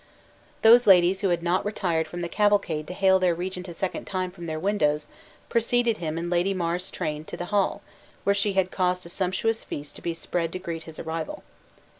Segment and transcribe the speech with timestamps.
[0.63, 4.05] Those ladies who had not retired from the cavalcade to hail their regent a second
[4.05, 5.05] time from their windows,
[5.47, 7.83] preceded him in Lady Mar's train to the hall,
[8.23, 11.43] where she had caused a sumptuous feast to be spread to greet his arrival.